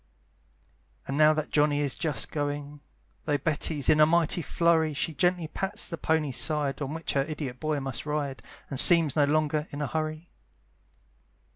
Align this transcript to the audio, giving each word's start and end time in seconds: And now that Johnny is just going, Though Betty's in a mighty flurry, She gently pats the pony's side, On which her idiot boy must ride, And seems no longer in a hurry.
And 1.07 1.15
now 1.15 1.31
that 1.35 1.51
Johnny 1.51 1.79
is 1.79 1.93
just 1.93 2.31
going, 2.31 2.79
Though 3.25 3.37
Betty's 3.37 3.87
in 3.87 3.99
a 3.99 4.05
mighty 4.07 4.41
flurry, 4.41 4.95
She 4.95 5.13
gently 5.13 5.47
pats 5.47 5.87
the 5.87 5.95
pony's 5.95 6.37
side, 6.37 6.81
On 6.81 6.95
which 6.95 7.13
her 7.13 7.21
idiot 7.21 7.59
boy 7.59 7.79
must 7.79 8.07
ride, 8.07 8.41
And 8.71 8.79
seems 8.79 9.15
no 9.15 9.25
longer 9.25 9.67
in 9.69 9.79
a 9.79 9.85
hurry. 9.85 10.31